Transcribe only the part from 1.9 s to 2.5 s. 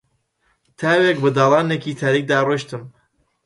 تاریکدا